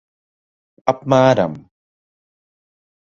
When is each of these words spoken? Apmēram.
Apmēram. 0.95 1.59